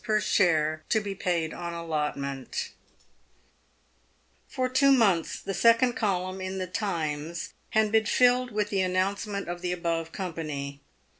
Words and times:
PER 0.03 0.19
SHARE 0.19 0.83
TO 0.89 0.99
BE 0.99 1.13
PAID 1.13 1.53
ON 1.53 1.75
ALLOTMENT, 1.75 2.71
For 4.47 4.67
two 4.67 4.91
months 4.91 5.39
the 5.39 5.53
second 5.53 5.93
column 5.93 6.41
in 6.41 6.57
the 6.57 6.65
Times 6.65 7.53
had 7.69 7.91
been 7.91 8.07
filled 8.07 8.49
with 8.51 8.71
the 8.71 8.81
announcement 8.81 9.47
of 9.47 9.61
the 9.61 9.71
above 9.71 10.11
company. 10.11 10.81